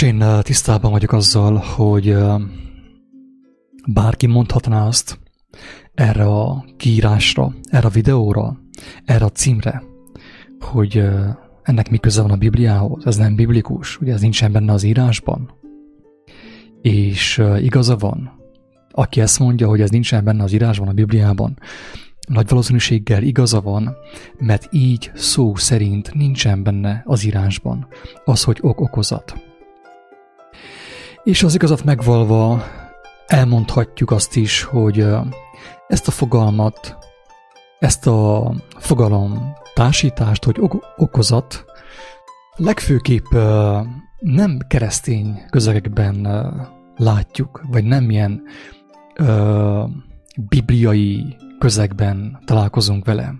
Nos, 0.00 0.08
én 0.08 0.24
tisztában 0.42 0.90
vagyok 0.90 1.12
azzal, 1.12 1.56
hogy 1.56 2.16
bárki 3.86 4.26
mondhatná 4.26 4.86
azt 4.86 5.18
erre 5.94 6.24
a 6.24 6.64
kiírásra, 6.76 7.54
erre 7.70 7.86
a 7.86 7.90
videóra, 7.90 8.60
erre 9.04 9.24
a 9.24 9.30
címre, 9.30 9.82
hogy 10.60 11.08
ennek 11.62 11.90
mi 11.90 11.98
köze 11.98 12.22
van 12.22 12.30
a 12.30 12.36
Bibliához, 12.36 13.06
ez 13.06 13.16
nem 13.16 13.34
biblikus, 13.34 14.00
ugye 14.00 14.12
ez 14.12 14.20
nincsen 14.20 14.52
benne 14.52 14.72
az 14.72 14.82
írásban. 14.82 15.50
És 16.82 17.42
igaza 17.60 17.96
van, 17.96 18.30
aki 18.90 19.20
ezt 19.20 19.38
mondja, 19.38 19.68
hogy 19.68 19.80
ez 19.80 19.90
nincsen 19.90 20.24
benne 20.24 20.42
az 20.42 20.52
írásban, 20.52 20.88
a 20.88 20.92
Bibliában, 20.92 21.58
nagy 22.28 22.48
valószínűséggel 22.48 23.22
igaza 23.22 23.60
van, 23.60 23.96
mert 24.38 24.68
így 24.70 25.10
szó 25.14 25.54
szerint 25.54 26.14
nincsen 26.14 26.62
benne 26.62 27.02
az 27.04 27.24
írásban 27.24 27.86
az, 28.24 28.42
hogy 28.42 28.58
ok-okozat. 28.60 29.47
És 31.24 31.42
az 31.42 31.54
igazat 31.54 31.84
megvalva 31.84 32.62
elmondhatjuk 33.26 34.10
azt 34.10 34.36
is, 34.36 34.62
hogy 34.62 35.06
ezt 35.88 36.08
a 36.08 36.10
fogalmat, 36.10 36.96
ezt 37.78 38.06
a 38.06 38.52
fogalom 38.76 39.52
társítást, 39.74 40.44
hogy 40.44 40.60
okozat, 40.96 41.64
legfőképp 42.56 43.26
nem 44.18 44.58
keresztény 44.68 45.42
közegekben 45.50 46.28
látjuk, 46.96 47.62
vagy 47.70 47.84
nem 47.84 48.10
ilyen 48.10 48.42
bibliai 50.48 51.36
közegben 51.58 52.38
találkozunk 52.44 53.04
vele. 53.04 53.34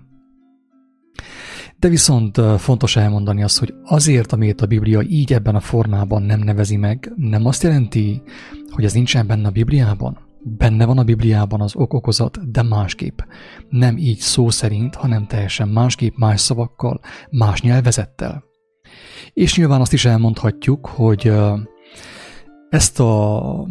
De 1.79 1.87
viszont 1.87 2.41
fontos 2.57 2.95
elmondani 2.95 3.43
azt, 3.43 3.59
hogy 3.59 3.73
azért, 3.83 4.31
amit 4.31 4.61
a 4.61 4.65
Biblia 4.65 5.01
így 5.01 5.33
ebben 5.33 5.55
a 5.55 5.59
formában 5.59 6.21
nem 6.21 6.39
nevezi 6.39 6.77
meg, 6.77 7.13
nem 7.15 7.45
azt 7.45 7.63
jelenti, 7.63 8.21
hogy 8.69 8.83
ez 8.83 8.93
nincsen 8.93 9.27
benne 9.27 9.47
a 9.47 9.51
Bibliában. 9.51 10.17
Benne 10.43 10.85
van 10.85 10.97
a 10.97 11.03
Bibliában 11.03 11.61
az 11.61 11.75
ok-okozat, 11.75 12.51
de 12.51 12.61
másképp. 12.63 13.19
Nem 13.69 13.97
így 13.97 14.17
szó 14.17 14.49
szerint, 14.49 14.95
hanem 14.95 15.27
teljesen 15.27 15.67
másképp, 15.67 16.15
más 16.15 16.39
szavakkal, 16.41 16.99
más 17.29 17.61
nyelvezettel. 17.61 18.43
És 19.33 19.57
nyilván 19.57 19.81
azt 19.81 19.93
is 19.93 20.05
elmondhatjuk, 20.05 20.87
hogy 20.87 21.33
ezt 22.69 22.99
a 22.99 23.67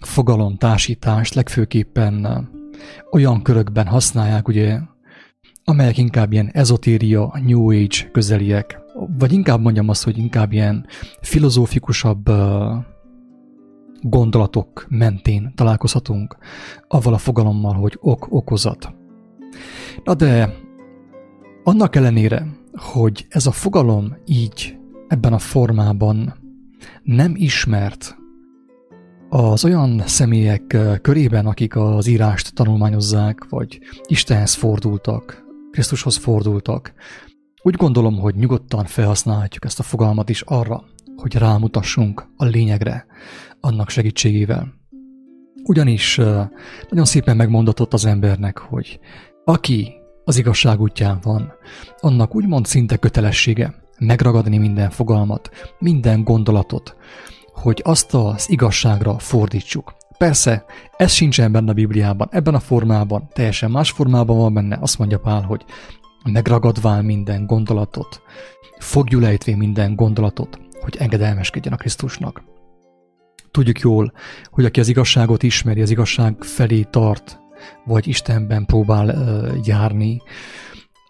fogalomtársítást 0.00 1.34
legfőképpen 1.34 2.48
olyan 3.10 3.42
körökben 3.42 3.86
használják, 3.86 4.48
ugye 4.48 4.78
amelyek 5.68 5.98
inkább 5.98 6.32
ilyen 6.32 6.50
ezotéria, 6.52 7.32
New 7.44 7.70
Age 7.70 8.10
közeliek, 8.12 8.80
vagy 9.18 9.32
inkább 9.32 9.60
mondjam 9.60 9.88
azt, 9.88 10.04
hogy 10.04 10.18
inkább 10.18 10.52
ilyen 10.52 10.86
filozófikusabb 11.20 12.30
gondolatok 14.00 14.86
mentén 14.88 15.52
találkozhatunk 15.54 16.36
avval 16.88 17.14
a 17.14 17.18
fogalommal, 17.18 17.74
hogy 17.74 17.98
ok-okozat. 18.00 18.94
Na 20.04 20.14
de 20.14 20.54
annak 21.64 21.96
ellenére, 21.96 22.46
hogy 22.72 23.26
ez 23.28 23.46
a 23.46 23.52
fogalom 23.52 24.16
így 24.26 24.78
ebben 25.08 25.32
a 25.32 25.38
formában 25.38 26.34
nem 27.02 27.32
ismert 27.36 28.16
az 29.28 29.64
olyan 29.64 30.02
személyek 30.06 30.76
körében, 31.02 31.46
akik 31.46 31.76
az 31.76 32.06
írást 32.06 32.54
tanulmányozzák, 32.54 33.46
vagy 33.48 33.80
Istenhez 34.06 34.54
fordultak, 34.54 35.46
Krisztushoz 35.70 36.16
fordultak. 36.16 36.92
Úgy 37.62 37.74
gondolom, 37.74 38.18
hogy 38.18 38.34
nyugodtan 38.34 38.84
felhasználhatjuk 38.84 39.64
ezt 39.64 39.78
a 39.78 39.82
fogalmat 39.82 40.28
is 40.28 40.42
arra, 40.42 40.84
hogy 41.16 41.34
rámutassunk 41.34 42.28
a 42.36 42.44
lényegre 42.44 43.06
annak 43.60 43.88
segítségével. 43.88 44.74
Ugyanis 45.64 46.16
nagyon 46.88 47.04
szépen 47.04 47.36
megmondatott 47.36 47.92
az 47.92 48.04
embernek, 48.04 48.58
hogy 48.58 49.00
aki 49.44 49.92
az 50.24 50.36
igazság 50.36 50.80
útján 50.80 51.18
van, 51.22 51.52
annak 52.00 52.34
úgymond 52.34 52.66
szinte 52.66 52.96
kötelessége 52.96 53.74
megragadni 53.98 54.58
minden 54.58 54.90
fogalmat, 54.90 55.50
minden 55.78 56.24
gondolatot, 56.24 56.96
hogy 57.52 57.80
azt 57.84 58.14
az 58.14 58.50
igazságra 58.50 59.18
fordítsuk. 59.18 59.96
Persze, 60.18 60.64
ez 60.96 61.12
sincsen 61.12 61.52
benne 61.52 61.70
a 61.70 61.74
Bibliában, 61.74 62.28
ebben 62.30 62.54
a 62.54 62.60
formában, 62.60 63.28
teljesen 63.32 63.70
más 63.70 63.90
formában 63.90 64.36
van 64.36 64.54
benne, 64.54 64.78
azt 64.80 64.98
mondja 64.98 65.18
Pál, 65.18 65.42
hogy 65.42 65.64
megragadvál 66.24 67.02
minden 67.02 67.46
gondolatot, 67.46 68.22
fogjulejtvén 68.78 69.56
minden 69.56 69.94
gondolatot, 69.94 70.60
hogy 70.80 70.96
engedelmeskedjen 70.98 71.72
a 71.72 71.76
Krisztusnak. 71.76 72.42
Tudjuk 73.50 73.80
jól, 73.80 74.12
hogy 74.50 74.64
aki 74.64 74.80
az 74.80 74.88
igazságot 74.88 75.42
ismeri, 75.42 75.82
az 75.82 75.90
igazság 75.90 76.36
felé 76.40 76.82
tart, 76.82 77.38
vagy 77.84 78.08
Istenben 78.08 78.64
próbál 78.64 79.08
uh, 79.08 79.66
járni, 79.66 80.22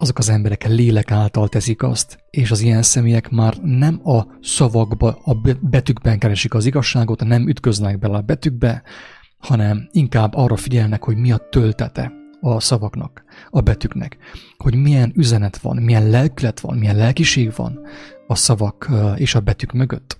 azok 0.00 0.19
az 0.19 0.28
emberek 0.28 0.66
lélek 0.66 1.10
által 1.10 1.48
teszik 1.48 1.82
azt, 1.82 2.19
és 2.31 2.50
az 2.50 2.60
ilyen 2.60 2.82
személyek 2.82 3.31
már 3.31 3.56
nem 3.62 4.00
a 4.09 4.26
szavakba, 4.41 5.19
a 5.25 5.34
betűkben 5.60 6.19
keresik 6.19 6.54
az 6.54 6.66
igazságot, 6.66 7.25
nem 7.25 7.48
ütköznek 7.48 7.98
bele 7.98 8.16
a 8.16 8.20
betűkbe, 8.20 8.82
hanem 9.38 9.88
inkább 9.92 10.34
arra 10.34 10.56
figyelnek, 10.56 11.04
hogy 11.04 11.16
mi 11.16 11.32
a 11.32 11.48
töltete 11.50 12.12
a 12.41 12.60
szavaknak, 12.60 13.25
a 13.50 13.60
betűknek, 13.60 14.16
hogy 14.56 14.75
milyen 14.75 15.12
üzenet 15.14 15.59
van, 15.59 15.76
milyen 15.76 16.09
lelkület 16.09 16.60
van, 16.60 16.76
milyen 16.76 16.97
lelkiség 16.97 17.53
van 17.56 17.80
a 18.26 18.34
szavak 18.34 18.88
és 19.16 19.34
a 19.34 19.41
betűk 19.41 19.72
mögött. 19.72 20.19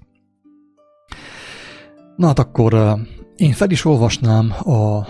Na 2.17 2.27
hát 2.27 2.39
akkor 2.39 2.99
én 3.37 3.53
fel 3.53 3.71
is 3.71 3.85
olvasnám 3.85 4.51
a, 4.51 5.07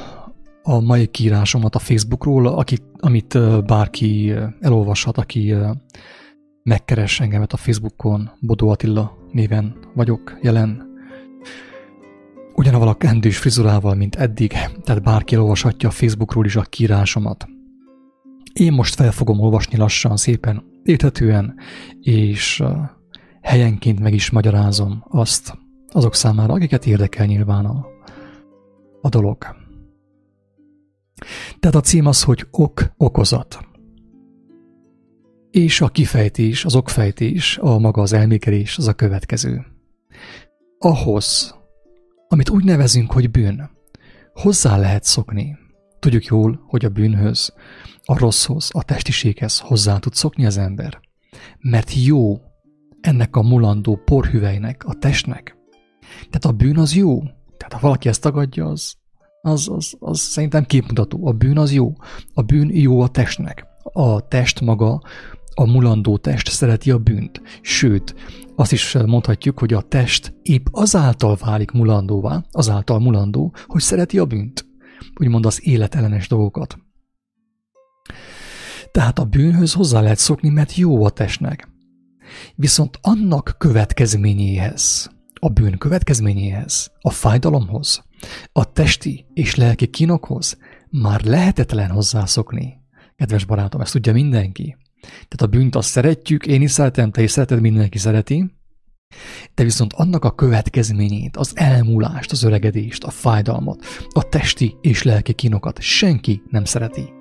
a 0.68 0.80
mai 0.80 1.06
kiírásomat 1.06 1.74
a 1.74 1.78
Facebookról, 1.78 2.46
akit, 2.46 2.82
amit 2.98 3.38
bárki 3.66 4.34
elolvashat, 4.60 5.18
aki 5.18 5.54
megkeres 6.62 7.20
engemet 7.20 7.52
a 7.52 7.56
Facebookon, 7.56 8.30
Bodó 8.40 8.68
Attila 8.68 9.16
néven 9.32 9.76
vagyok 9.94 10.38
jelen. 10.42 10.86
Ugyanaval 12.54 12.88
a 12.88 12.94
kendős 12.94 13.38
frizurával, 13.38 13.94
mint 13.94 14.14
eddig, 14.14 14.52
tehát 14.82 15.02
bárki 15.02 15.34
elolvashatja 15.34 15.88
a 15.88 15.92
Facebookról 15.92 16.44
is 16.44 16.56
a 16.56 16.62
kiírásomat. 16.62 17.48
Én 18.52 18.72
most 18.72 18.94
fel 18.94 19.12
fogom 19.12 19.40
olvasni 19.40 19.76
lassan, 19.76 20.16
szépen, 20.16 20.64
érthetően, 20.82 21.54
és 22.00 22.62
helyenként 23.42 24.00
meg 24.00 24.14
is 24.14 24.30
magyarázom 24.30 25.04
azt 25.08 25.58
azok 25.92 26.14
számára, 26.14 26.52
akiket 26.52 26.86
érdekel 26.86 27.26
nyilván 27.26 27.64
a, 27.64 27.86
a 29.00 29.08
dolog. 29.08 29.66
Tehát 31.60 31.76
a 31.76 31.80
cím 31.80 32.06
az, 32.06 32.22
hogy 32.22 32.46
ok-okozat. 32.50 33.58
És 35.50 35.80
a 35.80 35.88
kifejtés, 35.88 36.64
az 36.64 36.74
okfejtés, 36.74 37.58
a 37.58 37.78
maga 37.78 38.02
az 38.02 38.12
elmékelés 38.12 38.78
az 38.78 38.88
a 38.88 38.92
következő. 38.92 39.66
Ahhoz, 40.78 41.54
amit 42.28 42.50
úgy 42.50 42.64
nevezünk, 42.64 43.12
hogy 43.12 43.30
bűn, 43.30 43.70
hozzá 44.32 44.76
lehet 44.76 45.04
szokni. 45.04 45.56
Tudjuk 45.98 46.24
jól, 46.24 46.64
hogy 46.66 46.84
a 46.84 46.88
bűnhöz, 46.88 47.52
a 48.04 48.18
rosszhoz, 48.18 48.70
a 48.72 48.82
testiséghez 48.82 49.58
hozzá 49.58 49.98
tud 49.98 50.14
szokni 50.14 50.46
az 50.46 50.56
ember. 50.56 51.00
Mert 51.58 51.94
jó 52.04 52.40
ennek 53.00 53.36
a 53.36 53.42
mulandó 53.42 53.96
porhüvelynek, 53.96 54.84
a 54.84 54.94
testnek. 54.94 55.56
Tehát 56.16 56.44
a 56.44 56.52
bűn 56.52 56.78
az 56.78 56.94
jó. 56.94 57.22
Tehát 57.56 57.72
ha 57.72 57.78
valaki 57.80 58.08
ezt 58.08 58.22
tagadja, 58.22 58.66
az, 58.66 58.97
az, 59.48 59.68
az, 59.68 59.94
az 59.98 60.18
szerintem 60.18 60.64
képmutató. 60.64 61.26
A 61.26 61.32
bűn 61.32 61.58
az 61.58 61.72
jó. 61.72 61.92
A 62.34 62.42
bűn 62.42 62.70
jó 62.72 63.00
a 63.00 63.08
testnek. 63.08 63.66
A 63.92 64.28
test 64.28 64.60
maga, 64.60 65.02
a 65.54 65.66
mulandó 65.66 66.16
test 66.16 66.50
szereti 66.50 66.90
a 66.90 66.98
bűnt. 66.98 67.42
Sőt, 67.60 68.14
azt 68.56 68.72
is 68.72 68.92
mondhatjuk, 68.92 69.58
hogy 69.58 69.72
a 69.72 69.80
test 69.80 70.34
épp 70.42 70.66
azáltal 70.70 71.36
válik 71.40 71.70
mulandóvá, 71.70 72.44
azáltal 72.50 72.98
mulandó, 72.98 73.54
hogy 73.66 73.80
szereti 73.80 74.18
a 74.18 74.24
bűnt. 74.24 74.66
Úgymond 75.20 75.46
az 75.46 75.66
életellenes 75.66 76.28
dolgokat. 76.28 76.78
Tehát 78.92 79.18
a 79.18 79.24
bűnhöz 79.24 79.72
hozzá 79.72 80.00
lehet 80.00 80.18
szokni, 80.18 80.48
mert 80.48 80.76
jó 80.76 81.04
a 81.04 81.10
testnek. 81.10 81.68
Viszont 82.54 82.98
annak 83.02 83.54
következményéhez, 83.58 85.10
a 85.40 85.48
bűn 85.48 85.78
következményéhez, 85.78 86.90
a 87.00 87.10
fájdalomhoz, 87.10 88.04
a 88.52 88.72
testi 88.72 89.26
és 89.34 89.54
lelki 89.54 89.86
kínokhoz 89.86 90.58
már 90.90 91.22
lehetetlen 91.22 91.90
hozzászokni. 91.90 92.76
Kedves 93.16 93.44
barátom, 93.44 93.80
ezt 93.80 93.92
tudja 93.92 94.12
mindenki. 94.12 94.76
Tehát 95.00 95.40
a 95.42 95.46
bűnt 95.46 95.74
azt 95.74 95.88
szeretjük, 95.88 96.46
én 96.46 96.62
is 96.62 96.70
szeretem, 96.70 97.10
te 97.10 97.22
is 97.22 97.30
szereted, 97.30 97.60
mindenki 97.60 97.98
szereti, 97.98 98.50
de 99.54 99.62
viszont 99.62 99.92
annak 99.92 100.24
a 100.24 100.34
következményét, 100.34 101.36
az 101.36 101.52
elmúlást, 101.54 102.32
az 102.32 102.42
öregedést, 102.42 103.04
a 103.04 103.10
fájdalmat, 103.10 103.84
a 104.08 104.28
testi 104.28 104.76
és 104.80 105.02
lelki 105.02 105.32
kínokat 105.32 105.80
senki 105.80 106.42
nem 106.50 106.64
szereti. 106.64 107.12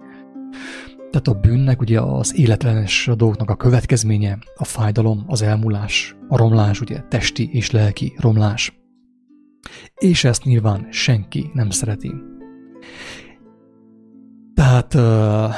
Tehát 1.12 1.28
a 1.28 1.34
bűnnek 1.34 1.82
ugye 1.82 2.02
az 2.02 2.38
életlenes 2.38 3.10
dolgoknak 3.16 3.50
a 3.50 3.56
következménye, 3.56 4.38
a 4.56 4.64
fájdalom, 4.64 5.24
az 5.28 5.42
elmúlás, 5.42 6.16
a 6.28 6.38
romlás, 6.38 6.82
ugye 6.82 7.02
testi 7.02 7.50
és 7.52 7.72
lelki 7.72 8.14
romlás. 8.18 8.78
És 9.96 10.24
ezt 10.24 10.44
nyilván 10.44 10.88
senki 10.90 11.50
nem 11.54 11.70
szereti. 11.70 12.12
Tehát 14.54 14.94
uh, 14.94 15.56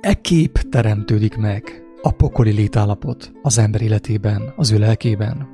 e 0.00 0.14
kép 0.20 0.58
teremtődik 0.58 1.36
meg 1.36 1.82
a 2.02 2.10
pokoli 2.10 2.50
létállapot 2.50 3.32
az 3.42 3.58
ember 3.58 3.80
életében, 3.80 4.52
az 4.56 4.70
ő 4.70 4.78
lelkében. 4.78 5.48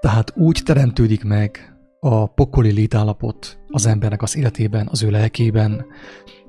Tehát 0.00 0.32
úgy 0.36 0.60
teremtődik 0.64 1.24
meg 1.24 1.74
a 2.00 2.26
pokoli 2.26 2.72
létállapot 2.72 3.58
az 3.68 3.86
embernek 3.86 4.22
az 4.22 4.36
életében, 4.36 4.88
az 4.90 5.02
ő 5.02 5.10
lelkében, 5.10 5.86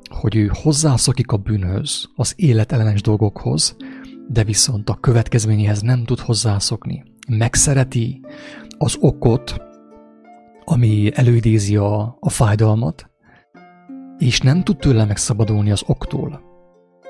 hogy 0.09 0.35
ő 0.35 0.51
hozzászokik 0.53 1.31
a 1.31 1.37
bűnhöz, 1.37 2.09
az 2.15 2.33
életellenes 2.35 3.01
dolgokhoz, 3.01 3.75
de 4.27 4.43
viszont 4.43 4.89
a 4.89 4.95
következményéhez 4.99 5.81
nem 5.81 6.03
tud 6.03 6.19
hozzászokni. 6.19 7.10
Megszereti 7.37 8.21
az 8.77 8.97
okot, 8.99 9.55
ami 10.65 11.11
előidézi 11.13 11.75
a, 11.75 12.17
a 12.19 12.29
fájdalmat, 12.29 13.09
és 14.17 14.39
nem 14.39 14.63
tud 14.63 14.77
tőle 14.77 15.05
megszabadulni 15.05 15.71
az 15.71 15.83
októl. 15.85 16.41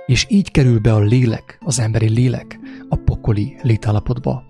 És 0.06 0.26
így 0.30 0.52
kerül 0.52 0.80
be 0.80 0.94
a 0.94 1.00
lélek, 1.00 1.58
az 1.66 1.80
emberi 1.80 2.10
lélek 2.10 2.60
a 2.90 2.96
pokoli 2.96 3.58
létállapotba, 3.62 4.44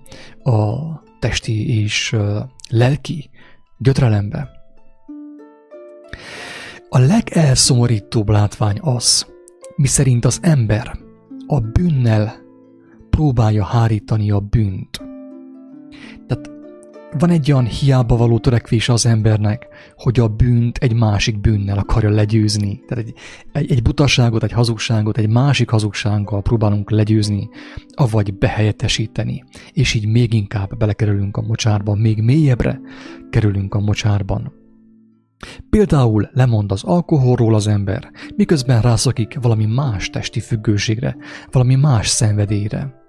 a 0.43 0.75
testi 1.19 1.81
és 1.81 2.15
lelki 2.69 3.29
gyötrelembe. 3.77 4.49
A 6.89 6.99
legelszomorítóbb 6.99 8.29
látvány 8.29 8.79
az, 8.81 9.25
miszerint 9.75 10.25
az 10.25 10.39
ember 10.41 10.97
a 11.47 11.59
bűnnel 11.59 12.33
próbálja 13.09 13.65
hárítani 13.65 14.31
a 14.31 14.39
bűnt. 14.39 15.10
Van 17.19 17.29
egy 17.29 17.51
olyan 17.51 17.65
hiába 17.65 18.17
való 18.17 18.39
törekvés 18.39 18.89
az 18.89 19.05
embernek, 19.05 19.67
hogy 19.95 20.19
a 20.19 20.27
bűnt 20.27 20.77
egy 20.77 20.93
másik 20.93 21.41
bűnnel 21.41 21.77
akarja 21.77 22.09
legyőzni. 22.09 22.81
Tehát 22.87 23.05
egy, 23.05 23.13
egy, 23.51 23.71
egy 23.71 23.81
butaságot, 23.81 24.43
egy 24.43 24.51
hazugságot 24.51 25.17
egy 25.17 25.29
másik 25.29 25.69
hazugsággal 25.69 26.41
próbálunk 26.41 26.89
legyőzni, 26.89 27.49
avagy 27.93 28.37
behelyettesíteni. 28.37 29.43
És 29.71 29.93
így 29.93 30.07
még 30.07 30.33
inkább 30.33 30.77
belekerülünk 30.77 31.37
a 31.37 31.41
mocsárban, 31.41 31.97
még 31.97 32.21
mélyebbre 32.21 32.81
kerülünk 33.29 33.73
a 33.73 33.79
mocsárban. 33.79 34.53
Például 35.69 36.29
lemond 36.33 36.71
az 36.71 36.83
alkoholról 36.83 37.55
az 37.55 37.67
ember, 37.67 38.11
miközben 38.35 38.81
rászakik 38.81 39.37
valami 39.41 39.65
más 39.65 40.09
testi 40.09 40.39
függőségre, 40.39 41.17
valami 41.51 41.75
más 41.75 42.07
szenvedélyre. 42.07 43.00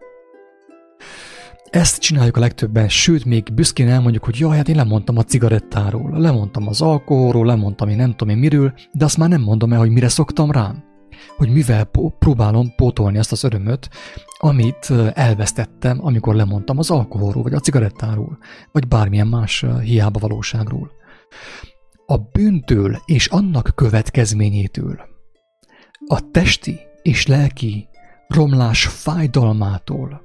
Ezt 1.73 2.01
csináljuk 2.01 2.37
a 2.37 2.41
legtöbben, 2.41 2.89
sőt, 2.89 3.25
még 3.25 3.55
büszkén 3.55 3.89
elmondjuk, 3.89 4.25
hogy 4.25 4.39
jaj, 4.39 4.57
hát 4.57 4.69
én 4.69 4.77
lemondtam 4.77 5.17
a 5.17 5.23
cigarettáról, 5.23 6.19
lemondtam 6.19 6.69
az 6.69 6.81
alkoholról, 6.81 7.47
lemondtam 7.47 7.89
én 7.89 7.97
nem 7.97 8.11
tudom 8.11 8.29
én 8.29 8.41
miről, 8.41 8.73
de 8.93 9.05
azt 9.05 9.17
már 9.17 9.29
nem 9.29 9.41
mondom 9.41 9.73
el, 9.73 9.79
hogy 9.79 9.91
mire 9.91 10.09
szoktam 10.09 10.51
rám. 10.51 10.85
Hogy 11.37 11.49
mivel 11.49 11.85
próbálom 12.19 12.75
pótolni 12.77 13.19
azt 13.19 13.33
az 13.33 13.45
örömöt, 13.45 13.89
amit 14.39 14.93
elvesztettem, 15.13 15.99
amikor 16.05 16.35
lemondtam 16.35 16.79
az 16.79 16.91
alkoholról, 16.91 17.43
vagy 17.43 17.55
a 17.55 17.61
cigarettáról, 17.61 18.39
vagy 18.73 18.89
bármilyen 18.89 19.27
más 19.27 19.65
hiába 19.83 20.19
valóságról 20.19 20.91
a 22.07 22.17
bűntől 22.17 22.99
és 23.05 23.27
annak 23.27 23.73
következményétől, 23.75 25.01
a 26.07 26.31
testi 26.31 26.81
és 27.03 27.27
lelki 27.27 27.89
romlás 28.29 28.87
fájdalmától 28.87 30.23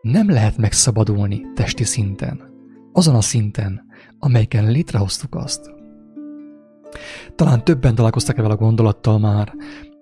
nem 0.00 0.30
lehet 0.30 0.56
megszabadulni 0.56 1.46
testi 1.54 1.84
szinten, 1.84 2.42
azon 2.92 3.14
a 3.14 3.20
szinten, 3.20 3.86
amelyken 4.18 4.70
létrehoztuk 4.70 5.34
azt. 5.34 5.70
Talán 7.34 7.64
többen 7.64 7.94
találkoztak 7.94 8.38
ezzel 8.38 8.50
a 8.50 8.56
gondolattal 8.56 9.18
már, 9.18 9.54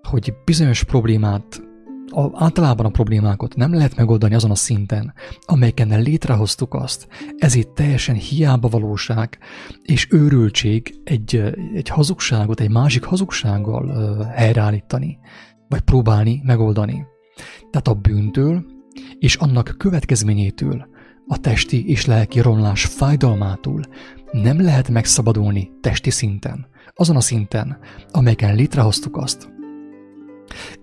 hogy 0.02 0.34
bizonyos 0.44 0.84
problémát 0.84 1.60
általában 2.32 2.87
a 2.87 2.90
problémákat 2.90 3.56
nem 3.56 3.75
lehet 3.75 3.96
megoldani 3.96 4.34
azon 4.34 4.50
a 4.50 4.54
szinten, 4.54 5.14
amelyeken 5.40 6.00
létrehoztuk 6.00 6.75
azt. 6.75 7.08
Ez 7.37 7.54
itt 7.54 7.75
teljesen 7.75 8.14
hiába 8.14 8.68
valóság 8.68 9.38
és 9.82 10.09
őrültség 10.11 11.00
egy, 11.04 11.54
egy 11.75 11.88
hazugságot 11.88 12.61
egy 12.61 12.70
másik 12.70 13.04
hazugsággal 13.04 14.23
helyreállítani, 14.25 15.18
vagy 15.68 15.80
próbálni 15.80 16.40
megoldani. 16.44 17.06
Tehát 17.70 17.88
a 17.88 17.94
bűntől 17.94 18.64
és 19.18 19.34
annak 19.34 19.74
következményétől, 19.78 20.88
a 21.26 21.38
testi 21.38 21.88
és 21.88 22.06
lelki 22.06 22.40
romlás 22.40 22.84
fájdalmától 22.84 23.82
nem 24.32 24.60
lehet 24.60 24.88
megszabadulni 24.88 25.70
testi 25.80 26.10
szinten, 26.10 26.66
azon 26.94 27.16
a 27.16 27.20
szinten, 27.20 27.78
amelyeken 28.10 28.54
létrehoztuk 28.54 29.16
azt. 29.16 29.54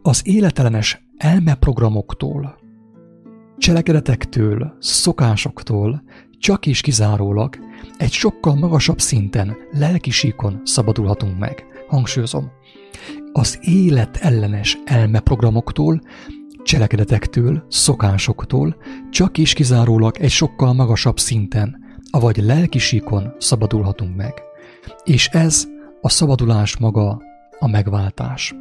Az 0.02 0.22
életelenes 0.24 1.06
elmeprogramoktól, 1.18 2.58
cselekedetektől, 3.58 4.78
szokásoktól 4.80 6.04
csak 6.40 6.66
is 6.66 6.82
kizárólag 6.82 7.58
egy 7.98 8.12
sokkal 8.12 8.56
magasabb 8.56 9.00
szinten, 9.00 9.56
lelkisíkon 9.72 10.62
szabadulhatunk 10.64 11.40
meg. 11.40 11.66
Hangsúlyozom, 11.88 12.52
az 13.32 13.60
élet 13.62 14.18
ellenes 14.18 14.78
elmeprogramoktól, 14.86 16.02
cselekedetektől, 16.64 17.66
szokásoktól 17.70 18.76
csak 19.10 19.38
is 19.38 19.54
kizárólag 19.54 20.18
egy 20.18 20.30
sokkal 20.30 20.74
magasabb 20.74 21.20
szinten, 21.20 21.84
avagy 22.10 22.38
lelkisíkon 22.38 23.34
szabadulhatunk 23.38 24.16
meg. 24.16 24.34
És 25.04 25.28
ez 25.28 25.68
a 26.02 26.10
szabadulás 26.10 26.78
maga 26.78 27.22
a 27.60 27.68
megváltás. 27.68 28.56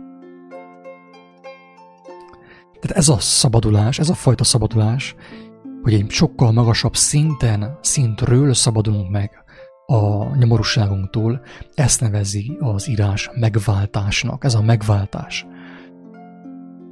Tehát 2.81 2.97
ez 2.97 3.09
a 3.09 3.19
szabadulás, 3.19 3.99
ez 3.99 4.09
a 4.09 4.15
fajta 4.15 4.45
szabadulás, 4.45 5.15
hogy 5.83 5.95
egy 5.95 6.11
sokkal 6.11 6.53
magasabb 6.53 6.97
szinten, 6.97 7.79
szintről 7.81 8.55
szabadulunk 8.55 9.11
meg 9.11 9.45
a 9.87 10.37
nyomorúságunktól, 10.37 11.41
ezt 11.75 12.01
nevezi 12.01 12.57
az 12.61 12.89
írás 12.89 13.31
megváltásnak. 13.35 14.45
Ez 14.45 14.55
a 14.55 14.63
megváltás. 14.63 15.47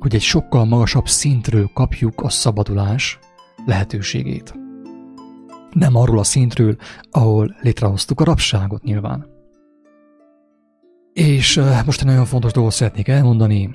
Hogy 0.00 0.14
egy 0.14 0.20
sokkal 0.20 0.64
magasabb 0.64 1.08
szintről 1.08 1.70
kapjuk 1.74 2.20
a 2.20 2.28
szabadulás 2.28 3.18
lehetőségét. 3.66 4.54
Nem 5.70 5.96
arról 5.96 6.18
a 6.18 6.24
szintről, 6.24 6.76
ahol 7.10 7.56
létrehoztuk 7.60 8.20
a 8.20 8.24
rabságot 8.24 8.82
nyilván. 8.82 9.26
És 11.12 11.60
most 11.86 12.00
egy 12.00 12.06
nagyon 12.06 12.24
fontos 12.24 12.52
dolgot 12.52 12.72
szeretnék 12.72 13.08
elmondani, 13.08 13.74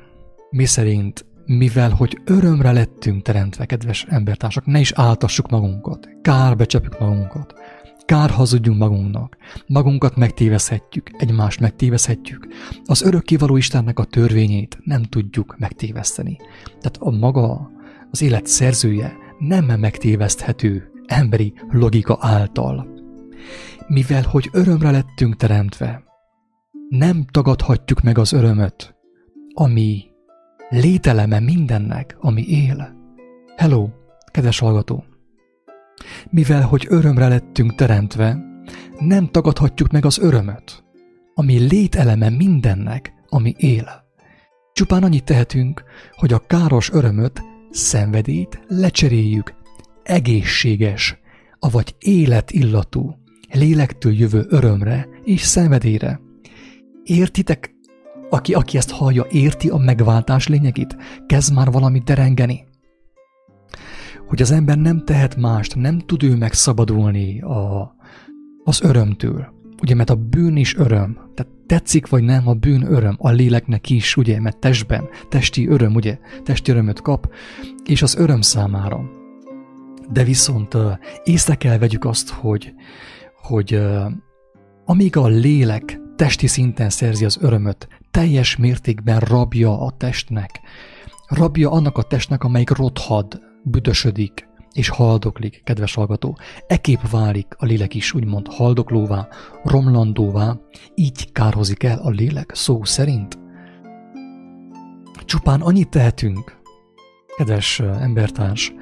mi 0.50 0.66
szerint 0.66 1.26
mivel 1.46 1.90
hogy 1.90 2.22
örömre 2.26 2.72
lettünk 2.72 3.22
teremtve, 3.22 3.66
kedves 3.66 4.06
embertársak, 4.10 4.66
ne 4.66 4.80
is 4.80 4.92
áltassuk 4.92 5.50
magunkat, 5.50 6.10
kár 6.22 6.56
becsapjuk 6.56 7.00
magunkat, 7.00 7.54
kár 8.06 8.30
hazudjunk 8.30 8.80
magunknak, 8.80 9.38
magunkat 9.68 10.16
megtévezhetjük, 10.16 11.10
egymást 11.18 11.60
megtévezhetjük, 11.60 12.48
az 12.86 13.02
örökkévaló 13.02 13.58
Istennek 13.58 14.00
a 14.00 14.04
törvényét 14.04 14.78
nem 14.84 15.04
tudjuk 15.04 15.56
megtéveszteni. 15.58 16.38
Tehát 16.64 16.98
a 17.00 17.10
maga, 17.10 17.72
az 18.12 18.22
élet 18.22 18.48
szerzője 18.48 19.16
nem 19.40 19.80
megtéveszthető 19.80 20.92
emberi 21.06 21.54
logika 21.70 22.18
által. 22.22 22.88
Mivel 23.88 24.24
hogy 24.24 24.50
örömre 24.52 24.92
lettünk 24.92 25.36
teremtve, 25.36 26.04
nem 26.90 27.26
tagadhatjuk 27.32 28.02
meg 28.02 28.18
az 28.18 28.34
örömöt, 28.34 28.96
ami 29.54 30.04
lételeme 30.70 31.40
mindennek, 31.40 32.18
ami 32.20 32.42
él. 32.48 32.96
Hello, 33.56 33.90
kedves 34.32 34.60
hallgató! 34.60 35.15
Mivel 36.30 36.62
hogy 36.62 36.86
örömre 36.90 37.28
lettünk 37.28 37.76
teremtve, 37.76 38.38
nem 39.00 39.28
tagadhatjuk 39.28 39.92
meg 39.92 40.06
az 40.06 40.20
örömöt, 40.20 40.84
ami 41.34 41.58
lételeme 41.58 42.30
mindennek, 42.30 43.14
ami 43.28 43.54
él. 43.58 44.04
Csupán 44.74 45.04
annyit 45.04 45.24
tehetünk, 45.24 45.84
hogy 46.12 46.34
a 46.34 46.40
káros 46.48 46.92
örömöt, 46.92 47.42
szenvedélyt 47.70 48.60
lecseréljük 48.68 49.54
egészséges, 50.04 51.18
avagy 51.60 51.96
életillatú, 52.00 53.16
lélektől 53.52 54.14
jövő 54.14 54.46
örömre 54.50 55.08
és 55.24 55.42
szenvedélyre. 55.42 56.20
Értitek 57.04 57.76
aki, 58.30 58.54
aki 58.54 58.78
ezt 58.78 58.92
hallja, 58.92 59.26
érti 59.30 59.70
a 59.70 59.78
megváltás 59.78 60.48
lényegét? 60.48 60.98
Kezd 61.28 61.54
már 61.54 61.72
valamit 61.72 62.04
derengeni. 62.04 62.65
Hogy 64.36 64.44
az 64.44 64.52
ember 64.52 64.78
nem 64.78 65.04
tehet 65.04 65.36
mást, 65.36 65.76
nem 65.76 66.00
tud 66.00 66.24
ő 66.24 66.36
megszabadulni 66.36 67.42
a, 67.42 67.96
az 68.64 68.82
örömtől. 68.82 69.54
Ugye, 69.82 69.96
mert 69.96 70.10
a 70.10 70.16
bűn 70.16 70.56
is 70.56 70.76
öröm. 70.76 71.18
Tehát 71.34 71.52
tetszik 71.66 72.10
vagy 72.10 72.24
nem, 72.24 72.48
a 72.48 72.54
bűn 72.54 72.92
öröm. 72.92 73.16
A 73.18 73.30
léleknek 73.30 73.90
is, 73.90 74.18
ugye, 74.18 74.40
mert 74.40 74.58
testben, 74.58 75.08
testi 75.30 75.68
öröm, 75.68 75.96
ugye, 75.96 76.18
testi 76.44 76.72
örömöt 76.72 77.02
kap, 77.02 77.34
és 77.86 78.02
az 78.02 78.16
öröm 78.16 78.42
számára. 78.42 79.10
De 80.12 80.24
viszont 80.24 80.78
észre 81.24 81.56
kell 81.56 81.78
vegyük 81.78 82.06
azt, 82.06 82.30
hogy, 82.30 82.74
hogy 83.42 83.82
amíg 84.86 85.18
a 85.18 85.28
lélek 85.28 86.00
testi 86.16 86.48
szinten 86.48 86.90
szerzi 86.90 87.26
az 87.26 87.38
örömöt, 87.42 87.88
teljes 88.12 88.56
mértékben 88.56 89.20
rabja 89.20 89.82
a 89.82 89.92
testnek. 89.98 90.60
Rabja 91.28 91.72
annak 91.72 91.98
a 91.98 92.04
testnek, 92.04 92.44
amelyik 92.44 92.70
rothad, 92.70 93.54
büdösödik 93.66 94.48
és 94.72 94.90
haldoklik, 94.90 95.62
kedves 95.64 95.94
hallgató. 95.94 96.38
Ekép 96.68 97.10
válik 97.10 97.56
a 97.58 97.66
lélek 97.66 97.94
is 97.94 98.14
úgymond 98.14 98.48
haldoklóvá, 98.48 99.28
romlandóvá, 99.64 100.58
így 100.96 101.32
kárhozik 101.32 101.84
el 101.84 102.00
a 102.00 102.10
lélek 102.10 102.52
szó 102.54 102.84
szerint. 102.84 103.40
Csupán 105.26 105.62
annyit 105.62 105.90
tehetünk, 105.90 106.62
kedves 107.38 107.80
embertárs, 107.80 108.74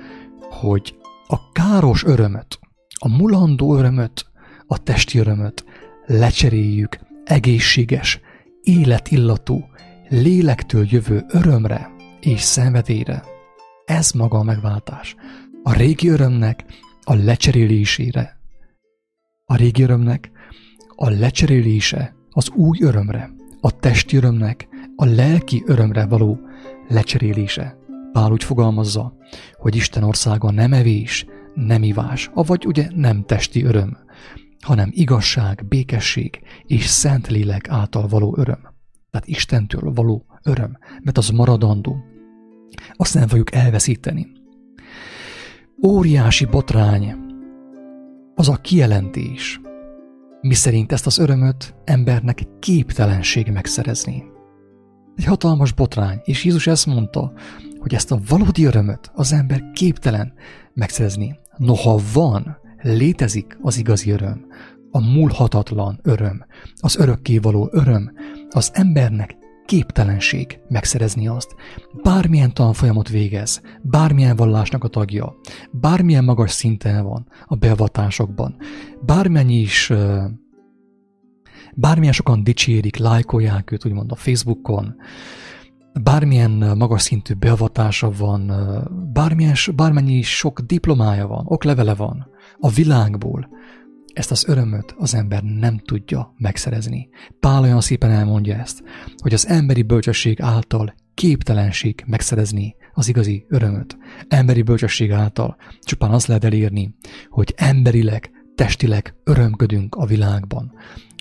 hogy 0.49 0.95
a 1.27 1.51
káros 1.51 2.03
örömöt, 2.03 2.59
a 2.99 3.17
mulandó 3.17 3.75
örömöt, 3.75 4.25
a 4.67 4.83
testi 4.83 5.19
örömöt 5.19 5.65
lecseréljük 6.05 6.99
egészséges, 7.23 8.19
életillatú, 8.61 9.65
lélektől 10.09 10.85
jövő 10.89 11.25
örömre 11.27 11.91
és 12.19 12.41
szenvedélyre. 12.41 13.32
Ez 13.97 14.11
maga 14.11 14.37
a 14.37 14.43
megváltás. 14.43 15.15
A 15.63 15.73
régi 15.73 16.07
örömnek 16.07 16.65
a 17.03 17.13
lecserélésére. 17.13 18.37
A 19.45 19.55
régi 19.55 19.83
örömnek 19.83 20.31
a 20.95 21.09
lecserélése 21.09 22.15
az 22.29 22.49
új 22.49 22.77
örömre, 22.81 23.31
a 23.61 23.79
testi 23.79 24.17
örömnek 24.17 24.67
a 24.95 25.05
lelki 25.05 25.63
örömre 25.65 26.05
való 26.05 26.39
lecserélése. 26.87 27.77
Pál 28.11 28.31
úgy 28.31 28.43
fogalmazza, 28.43 29.13
hogy 29.57 29.75
Isten 29.75 30.03
országa 30.03 30.51
nem 30.51 30.73
evés, 30.73 31.25
nem 31.53 31.83
ivás, 31.83 32.29
avagy 32.33 32.65
ugye 32.65 32.87
nem 32.95 33.23
testi 33.25 33.63
öröm, 33.63 33.97
hanem 34.59 34.89
igazság, 34.93 35.65
békesség 35.67 36.41
és 36.63 36.85
szent 36.85 37.27
lélek 37.27 37.69
által 37.69 38.07
való 38.07 38.35
öröm. 38.37 38.59
Tehát 39.11 39.27
Istentől 39.27 39.93
való 39.93 40.25
öröm, 40.43 40.77
mert 41.03 41.17
az 41.17 41.29
maradandó. 41.29 42.11
Azt 42.93 43.13
nem 43.13 43.27
fogjuk 43.27 43.53
elveszíteni. 43.53 44.31
Óriási 45.85 46.45
botrány 46.45 47.15
az 48.35 48.49
a 48.49 48.55
kijelentés, 48.55 49.61
miszerint 50.41 50.91
ezt 50.91 51.05
az 51.05 51.17
örömöt 51.17 51.75
embernek 51.83 52.41
képtelenség 52.59 53.47
megszerezni. 53.51 54.23
Egy 55.15 55.25
hatalmas 55.25 55.71
botrány, 55.71 56.21
és 56.23 56.43
Jézus 56.43 56.67
ezt 56.67 56.85
mondta, 56.85 57.33
hogy 57.79 57.93
ezt 57.93 58.11
a 58.11 58.19
valódi 58.27 58.63
örömöt 58.65 59.11
az 59.13 59.33
ember 59.33 59.71
képtelen 59.73 60.33
megszerezni. 60.73 61.39
Noha 61.57 61.99
van, 62.13 62.57
létezik 62.81 63.57
az 63.61 63.77
igazi 63.77 64.11
öröm, 64.11 64.45
a 64.91 64.99
múlhatatlan 64.99 65.99
öröm, 66.03 66.45
az 66.75 66.97
örökkévaló 66.97 67.69
öröm, 67.71 68.11
az 68.49 68.69
embernek 68.73 69.35
képtelenség 69.65 70.59
megszerezni 70.69 71.27
azt. 71.27 71.55
Bármilyen 72.03 72.53
tanfolyamot 72.53 73.09
végez, 73.09 73.61
bármilyen 73.81 74.35
vallásnak 74.35 74.83
a 74.83 74.87
tagja, 74.87 75.35
bármilyen 75.71 76.23
magas 76.23 76.51
szinten 76.51 77.03
van 77.03 77.27
a 77.45 77.55
beavatásokban, 77.55 78.55
bármennyi 79.01 79.59
is, 79.59 79.93
bármilyen 81.75 82.13
sokan 82.13 82.43
dicsérik, 82.43 82.97
lájkolják 82.97 83.71
őt, 83.71 83.85
úgymond 83.85 84.11
a 84.11 84.15
Facebookon, 84.15 84.95
bármilyen 86.03 86.51
magas 86.77 87.01
szintű 87.01 87.33
beavatása 87.33 88.11
van, 88.11 88.51
bármilyen, 89.13 89.55
bármennyi 89.75 90.21
sok 90.21 90.59
diplomája 90.59 91.27
van, 91.27 91.45
oklevele 91.47 91.95
van 91.95 92.27
a 92.59 92.69
világból, 92.69 93.49
ezt 94.13 94.31
az 94.31 94.47
örömöt 94.47 94.95
az 94.97 95.13
ember 95.13 95.43
nem 95.43 95.77
tudja 95.77 96.33
megszerezni. 96.37 97.09
Pál 97.39 97.61
olyan 97.61 97.81
szépen 97.81 98.11
elmondja 98.11 98.55
ezt, 98.55 98.83
hogy 99.17 99.33
az 99.33 99.47
emberi 99.47 99.81
bölcsesség 99.81 100.41
által 100.41 100.93
képtelenség 101.13 102.03
megszerezni 102.07 102.75
az 102.93 103.07
igazi 103.07 103.45
örömöt. 103.49 103.97
Emberi 104.27 104.61
bölcsesség 104.61 105.11
által 105.11 105.57
csupán 105.79 106.11
azt 106.11 106.27
lehet 106.27 106.43
elérni, 106.43 106.95
hogy 107.29 107.53
emberileg, 107.57 108.31
testileg 108.55 109.15
örömködünk 109.23 109.95
a 109.95 110.05
világban. 110.05 110.73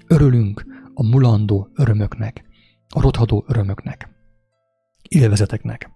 Örülünk 0.06 0.66
a 0.94 1.06
mulandó 1.06 1.68
örömöknek, 1.74 2.44
a 2.88 3.00
rothadó 3.00 3.44
örömöknek, 3.48 4.08
élvezeteknek. 5.08 5.90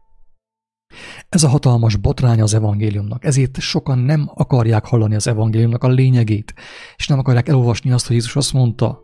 Ez 1.29 1.43
a 1.43 1.49
hatalmas 1.49 1.97
botrány 1.97 2.41
az 2.41 2.55
evangéliumnak, 2.55 3.25
ezért 3.25 3.61
sokan 3.61 3.99
nem 3.99 4.31
akarják 4.35 4.85
hallani 4.85 5.15
az 5.15 5.27
evangéliumnak 5.27 5.85
a 5.85 5.89
lényegét, 5.89 6.55
és 6.97 7.07
nem 7.07 7.19
akarják 7.19 7.49
elolvasni 7.49 7.91
azt, 7.91 8.07
hogy 8.07 8.17
Jézus 8.17 8.37
azt 8.37 8.53
mondta, 8.53 9.01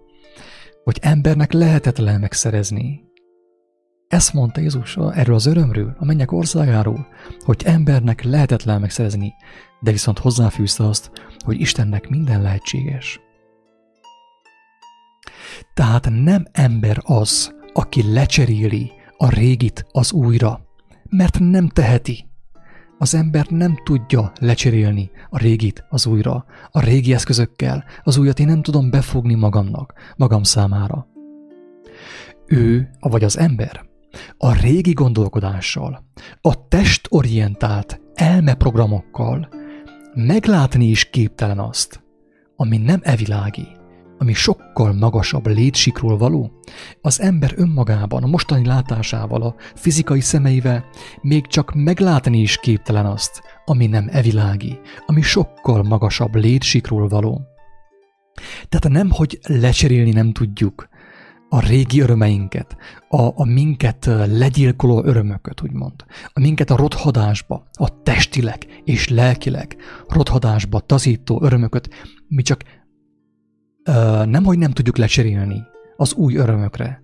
hogy 0.85 0.99
embernek 1.01 1.53
lehetetlen 1.53 2.21
megszerezni. 2.21 3.01
Ezt 4.09 4.33
mondta 4.33 4.61
Jézus 4.61 4.97
erről 4.97 5.35
az 5.35 5.47
örömről, 5.47 5.97
a 5.99 6.05
mennyek 6.05 6.33
országáról, 6.33 7.07
hogy 7.39 7.63
embernek 7.65 8.23
lehetetlen 8.23 8.81
megszerezni, 8.81 9.33
de 9.81 9.91
viszont 9.91 10.19
hozzáfűzte 10.19 10.87
azt, 10.87 11.11
hogy 11.45 11.61
Istennek 11.61 12.09
minden 12.09 12.43
lehetséges. 12.43 13.21
Tehát 15.75 16.09
nem 16.11 16.45
ember 16.53 16.99
az, 17.03 17.55
aki 17.73 18.13
lecseréli 18.13 18.91
a 19.17 19.29
régit 19.29 19.87
az 19.91 20.13
újra, 20.13 20.61
mert 21.17 21.39
nem 21.39 21.69
teheti. 21.69 22.31
Az 22.99 23.15
ember 23.15 23.47
nem 23.47 23.77
tudja 23.85 24.33
lecserélni 24.41 25.11
a 25.31 25.39
régit 25.39 25.85
az 25.89 26.07
újra. 26.07 26.45
A 26.71 26.81
régi 26.81 27.15
eszközökkel 27.15 27.85
az 28.03 28.17
újat 28.17 28.39
én 28.39 28.47
nem 28.47 28.63
tudom 28.63 28.91
befogni 28.91 29.35
magamnak, 29.35 29.93
magam 30.17 30.43
számára. 30.43 31.07
Ő, 32.47 32.91
vagy 33.01 33.25
az 33.25 33.39
ember, 33.39 33.85
a 34.37 34.53
régi 34.53 34.93
gondolkodással, 34.93 36.05
a 36.41 36.69
testorientált 36.69 38.01
elmeprogramokkal 38.15 39.49
meglátni 40.15 40.85
is 40.87 41.11
képtelen 41.11 41.59
azt, 41.59 42.03
ami 42.57 42.77
nem 42.77 43.01
evilági, 43.03 43.67
ami 44.23 44.33
sokkal 44.33 44.93
magasabb 44.93 45.47
létsikról 45.47 46.17
való, 46.19 46.51
az 47.01 47.21
ember 47.21 47.53
önmagában, 47.57 48.23
a 48.23 48.27
mostani 48.27 48.67
látásával, 48.67 49.43
a 49.43 49.55
fizikai 49.75 50.21
szemeivel 50.21 50.85
még 51.21 51.47
csak 51.47 51.75
meglátni 51.75 52.39
is 52.39 52.57
képtelen 52.57 53.07
azt, 53.07 53.43
ami 53.65 53.87
nem 53.87 54.09
evilági, 54.11 54.79
ami 55.07 55.23
sokkal 55.23 55.83
magasabb 55.83 56.35
létsikról 56.35 57.09
való. 57.09 57.41
Tehát 58.69 58.89
nem, 58.89 59.11
hogy 59.11 59.39
lecserélni 59.43 60.11
nem 60.11 60.33
tudjuk 60.33 60.89
a 61.49 61.61
régi 61.61 62.01
örömeinket, 62.01 62.77
a, 63.09 63.23
a 63.23 63.45
minket 63.45 64.05
legyilkoló 64.27 65.05
örömöket, 65.05 65.63
úgymond, 65.63 66.05
a 66.33 66.41
minket 66.41 66.71
a 66.71 66.77
rothadásba, 66.77 67.67
a 67.73 68.03
testileg 68.03 68.67
és 68.85 69.09
lelkileg 69.09 69.77
rothadásba 70.09 70.81
tazító 70.81 71.43
örömöket, 71.43 71.89
mi 72.29 72.43
csak 72.43 72.63
nem, 74.25 74.45
hogy 74.45 74.59
nem 74.59 74.71
tudjuk 74.71 74.97
lecserélni 74.97 75.63
az 75.97 76.15
új 76.15 76.37
örömökre, 76.37 77.03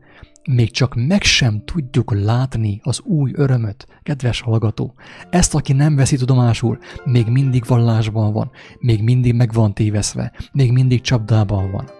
még 0.50 0.70
csak 0.70 0.94
meg 0.94 1.22
sem 1.22 1.62
tudjuk 1.64 2.14
látni 2.14 2.80
az 2.82 3.00
új 3.00 3.32
örömöt, 3.34 3.86
kedves 4.02 4.40
hallgató. 4.40 4.94
Ezt, 5.30 5.54
aki 5.54 5.72
nem 5.72 5.96
veszi 5.96 6.16
tudomásul, 6.16 6.78
még 7.04 7.26
mindig 7.26 7.64
vallásban 7.66 8.32
van, 8.32 8.50
még 8.78 9.02
mindig 9.02 9.34
meg 9.34 9.52
van 9.52 9.74
téveszve, 9.74 10.32
még 10.52 10.72
mindig 10.72 11.00
csapdában 11.00 11.70
van. 11.70 11.90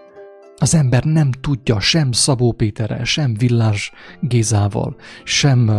Az 0.57 0.75
ember 0.75 1.03
nem 1.03 1.31
tudja 1.31 1.79
sem 1.79 2.11
Szabó 2.11 2.51
Péterrel, 2.51 3.03
sem 3.03 3.33
Villás 3.33 3.91
Gézával, 4.21 4.95
sem 5.23 5.71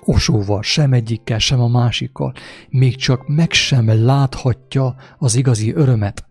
Osóval, 0.00 0.62
sem 0.62 0.92
egyikkel, 0.92 1.38
sem 1.38 1.60
a 1.60 1.68
másikkal, 1.68 2.32
még 2.68 2.96
csak 2.96 3.26
meg 3.26 3.52
sem 3.52 4.04
láthatja 4.04 4.94
az 5.18 5.34
igazi 5.34 5.74
örömet. 5.74 6.26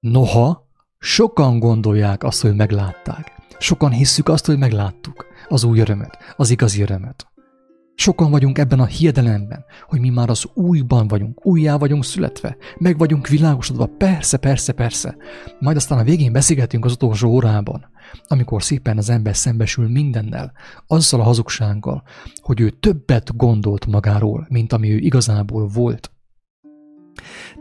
Noha, 0.00 0.67
sokan 0.98 1.58
gondolják 1.58 2.24
azt, 2.24 2.42
hogy 2.42 2.54
meglátták. 2.54 3.32
Sokan 3.58 3.90
hisszük 3.90 4.28
azt, 4.28 4.46
hogy 4.46 4.58
megláttuk 4.58 5.26
az 5.48 5.64
új 5.64 5.80
örömet, 5.80 6.18
az 6.36 6.50
igazi 6.50 6.82
örömet. 6.82 7.26
Sokan 7.94 8.30
vagyunk 8.30 8.58
ebben 8.58 8.80
a 8.80 8.86
hiedelemben, 8.86 9.64
hogy 9.86 10.00
mi 10.00 10.08
már 10.08 10.30
az 10.30 10.44
újban 10.54 11.08
vagyunk, 11.08 11.46
újjá 11.46 11.76
vagyunk 11.76 12.04
születve, 12.04 12.56
meg 12.76 12.98
vagyunk 12.98 13.28
világosodva, 13.28 13.86
persze, 13.86 14.36
persze, 14.36 14.72
persze. 14.72 15.16
Majd 15.60 15.76
aztán 15.76 15.98
a 15.98 16.04
végén 16.04 16.32
beszélgetünk 16.32 16.84
az 16.84 16.92
utolsó 16.92 17.28
órában, 17.28 17.90
amikor 18.28 18.62
szépen 18.62 18.98
az 18.98 19.10
ember 19.10 19.36
szembesül 19.36 19.88
mindennel, 19.88 20.52
azzal 20.86 21.20
a 21.20 21.24
hazugsággal, 21.24 22.02
hogy 22.42 22.60
ő 22.60 22.70
többet 22.70 23.36
gondolt 23.36 23.86
magáról, 23.86 24.46
mint 24.50 24.72
ami 24.72 24.92
ő 24.92 24.96
igazából 24.96 25.66
volt. 25.66 26.10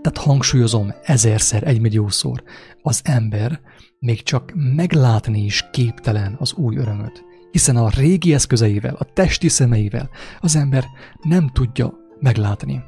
Tehát 0.02 0.18
hangsúlyozom 0.18 0.94
ezerszer, 1.04 1.68
egymilliószor, 1.68 2.44
az 2.82 3.02
ember 3.04 3.62
még 4.00 4.24
csak 4.24 4.52
meglátni 4.56 5.44
is 5.44 5.66
képtelen 5.72 6.36
az 6.40 6.54
új 6.54 6.78
örömöt, 6.78 7.24
hiszen 7.52 7.76
a 7.76 7.90
régi 7.90 8.34
eszközeivel, 8.34 8.96
a 8.96 9.14
testi 9.14 9.48
szemeivel 9.48 10.10
az 10.40 10.56
ember 10.56 10.86
nem 11.22 11.50
tudja 11.50 11.94
meglátni 12.20 12.84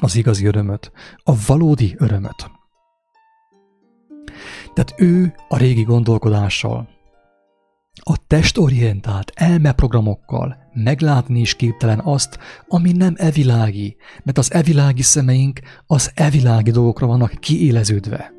az 0.00 0.16
igazi 0.16 0.46
örömöt, 0.46 0.92
a 1.22 1.32
valódi 1.46 1.94
örömöt. 1.98 2.50
Tehát 4.74 4.94
ő 4.96 5.34
a 5.48 5.56
régi 5.56 5.82
gondolkodással, 5.82 6.88
a 8.04 8.26
testorientált 8.26 9.32
elmeprogramokkal 9.34 10.56
meglátni 10.72 11.40
is 11.40 11.54
képtelen 11.54 12.00
azt, 12.04 12.38
ami 12.68 12.92
nem 12.92 13.14
evilági, 13.16 13.96
mert 14.22 14.38
az 14.38 14.52
evilági 14.52 15.02
szemeink 15.02 15.60
az 15.86 16.10
evilági 16.14 16.70
dolgokra 16.70 17.06
vannak 17.06 17.34
kiéleződve. 17.40 18.32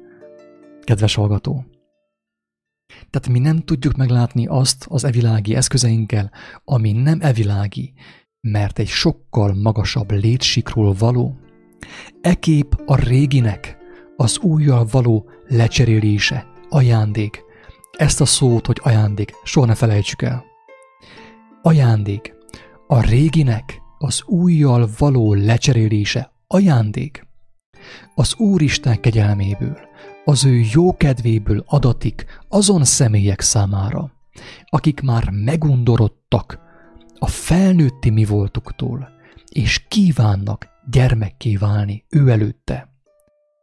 Kedves 0.83 1.15
hallgató! 1.15 1.65
Tehát 3.09 3.27
mi 3.27 3.39
nem 3.39 3.59
tudjuk 3.59 3.95
meglátni 3.95 4.45
azt 4.47 4.85
az 4.89 5.03
evilági 5.03 5.55
eszközeinkkel, 5.55 6.31
ami 6.63 6.91
nem 6.91 7.17
evilági, 7.21 7.93
mert 8.41 8.79
egy 8.79 8.87
sokkal 8.87 9.53
magasabb 9.53 10.11
létsikról 10.11 10.93
való. 10.93 11.37
Ekép 12.21 12.81
a 12.85 12.95
réginek, 12.95 13.77
az 14.15 14.39
újjal 14.39 14.87
való 14.91 15.29
lecserélése, 15.47 16.47
ajándék. 16.69 17.43
Ezt 17.97 18.21
a 18.21 18.25
szót, 18.25 18.65
hogy 18.65 18.79
ajándék, 18.83 19.31
soha 19.43 19.65
ne 19.65 19.75
felejtsük 19.75 20.21
el. 20.21 20.45
Ajándék. 21.61 22.33
A 22.87 23.01
réginek 23.01 23.81
az 23.97 24.23
újjal 24.25 24.89
való 24.97 25.33
lecserélése, 25.33 26.31
ajándék. 26.47 27.27
Az 28.15 28.35
Úristen 28.35 28.99
kegyelméből, 28.99 29.77
az 30.25 30.45
ő 30.45 30.61
jó 30.73 30.97
kedvéből 30.97 31.63
adatik 31.65 32.25
azon 32.49 32.83
személyek 32.83 33.41
számára, 33.41 34.11
akik 34.65 35.01
már 35.01 35.29
megundorodtak 35.29 36.59
a 37.19 37.27
felnőtti 37.27 38.09
mi 38.09 38.25
voltuktól, 38.25 39.09
és 39.49 39.85
kívánnak 39.87 40.67
gyermekké 40.89 41.55
válni 41.55 42.05
ő 42.09 42.29
előtte. 42.29 42.89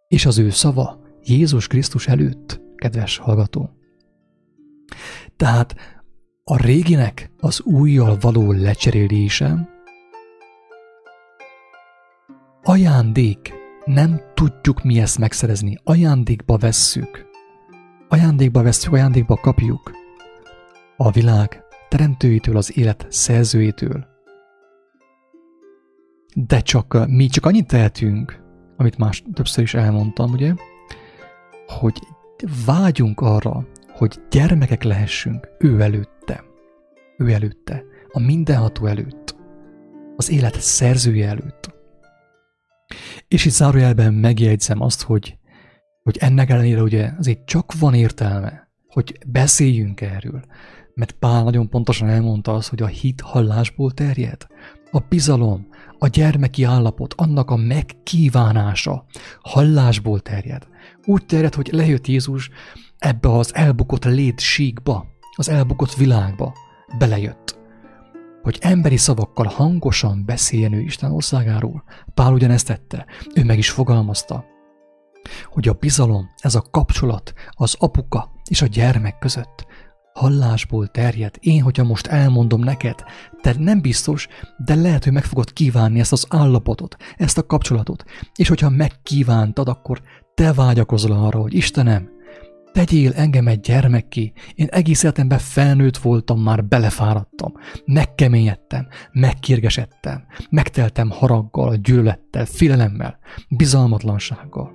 És 0.08 0.26
az 0.26 0.38
ő 0.38 0.50
szava 0.50 1.00
Jézus 1.22 1.66
Krisztus 1.66 2.08
előtt, 2.08 2.60
kedves 2.76 3.18
hallgató. 3.18 3.79
Tehát 5.36 5.74
a 6.44 6.62
réginek 6.62 7.30
az 7.40 7.60
újjal 7.60 8.16
való 8.20 8.52
lecserélése 8.52 9.68
ajándék 12.62 13.52
nem 13.84 14.20
tudjuk 14.34 14.82
mi 14.82 15.00
ezt 15.00 15.18
megszerezni. 15.18 15.78
Ajándékba 15.84 16.56
vesszük. 16.56 17.26
Ajándékba 18.08 18.62
vesszük, 18.62 18.92
ajándékba 18.92 19.36
kapjuk. 19.36 19.90
A 20.96 21.10
világ 21.10 21.64
teremtőjétől, 21.88 22.56
az 22.56 22.76
élet 22.78 23.06
szerzőjétől. 23.08 24.06
De 26.34 26.60
csak 26.60 27.06
mi 27.08 27.26
csak 27.26 27.46
annyit 27.46 27.66
tehetünk, 27.66 28.42
amit 28.76 28.98
más 28.98 29.22
többször 29.34 29.62
is 29.62 29.74
elmondtam, 29.74 30.32
ugye, 30.32 30.54
hogy 31.66 31.98
vágyunk 32.66 33.20
arra, 33.20 33.66
hogy 34.00 34.20
gyermekek 34.30 34.82
lehessünk 34.82 35.48
ő 35.58 35.80
előtte. 35.80 36.44
Ő 37.18 37.32
előtte. 37.32 37.84
A 38.12 38.20
mindenható 38.20 38.86
előtt. 38.86 39.36
Az 40.16 40.30
élet 40.30 40.60
szerzője 40.60 41.28
előtt. 41.28 41.74
És 43.28 43.44
itt 43.44 43.52
zárójelben 43.52 44.14
megjegyzem 44.14 44.80
azt, 44.80 45.02
hogy, 45.02 45.38
hogy 46.02 46.16
ennek 46.20 46.50
ellenére 46.50 46.82
ugye 46.82 47.10
azért 47.18 47.44
csak 47.44 47.72
van 47.78 47.94
értelme, 47.94 48.68
hogy 48.88 49.18
beszéljünk 49.26 50.00
erről. 50.00 50.42
Mert 50.94 51.12
Pál 51.12 51.44
nagyon 51.44 51.68
pontosan 51.68 52.08
elmondta 52.08 52.54
azt, 52.54 52.68
hogy 52.68 52.82
a 52.82 52.86
hit 52.86 53.20
hallásból 53.20 53.92
terjed. 53.92 54.46
A 54.90 54.98
bizalom, 55.08 55.68
a 55.98 56.06
gyermeki 56.06 56.64
állapot, 56.64 57.14
annak 57.16 57.50
a 57.50 57.56
megkívánása 57.56 59.04
hallásból 59.40 60.20
terjed. 60.20 60.66
Úgy 61.04 61.26
terjed, 61.26 61.54
hogy 61.54 61.68
lejött 61.72 62.06
Jézus 62.06 62.50
ebbe 63.00 63.28
az 63.28 63.54
elbukott 63.54 64.04
létsíkba, 64.04 65.06
az 65.36 65.48
elbukott 65.48 65.94
világba. 65.94 66.54
Belejött 66.98 67.58
hogy 68.42 68.58
emberi 68.60 68.96
szavakkal 68.96 69.46
hangosan 69.46 70.22
beszéljen 70.26 70.72
ő 70.72 70.80
Isten 70.80 71.12
országáról. 71.12 71.84
Pál 72.14 72.32
ugyanezt 72.32 72.66
tette, 72.66 73.06
ő 73.34 73.44
meg 73.44 73.58
is 73.58 73.70
fogalmazta, 73.70 74.44
hogy 75.44 75.68
a 75.68 75.72
bizalom, 75.72 76.30
ez 76.38 76.54
a 76.54 76.64
kapcsolat 76.70 77.32
az 77.50 77.76
apuka 77.78 78.30
és 78.48 78.62
a 78.62 78.66
gyermek 78.66 79.18
között 79.18 79.66
hallásból 80.12 80.86
terjed. 80.86 81.34
Én, 81.40 81.62
hogyha 81.62 81.84
most 81.84 82.06
elmondom 82.06 82.60
neked, 82.60 83.04
te 83.40 83.54
nem 83.58 83.80
biztos, 83.80 84.28
de 84.64 84.74
lehet, 84.74 85.04
hogy 85.04 85.12
meg 85.12 85.24
fogod 85.24 85.52
kívánni 85.52 86.00
ezt 86.00 86.12
az 86.12 86.26
állapotot, 86.28 86.96
ezt 87.16 87.38
a 87.38 87.46
kapcsolatot. 87.46 88.04
És 88.34 88.48
hogyha 88.48 88.68
megkívántad, 88.68 89.68
akkor 89.68 90.02
te 90.34 90.52
vágyakozol 90.52 91.12
arra, 91.12 91.40
hogy 91.40 91.54
Istenem, 91.54 92.08
Tegyél 92.72 93.12
engem 93.12 93.46
egy 93.46 93.60
gyermekké, 93.60 94.32
én 94.54 94.66
egész 94.70 95.02
életemben 95.02 95.38
felnőtt 95.38 95.96
voltam, 95.96 96.40
már 96.40 96.64
belefáradtam, 96.64 97.52
megkeményedtem, 97.84 98.88
megkérgesedtem, 99.12 100.24
megteltem 100.50 101.10
haraggal, 101.10 101.76
gyűlölettel, 101.76 102.44
félelemmel, 102.44 103.18
bizalmatlansággal. 103.48 104.72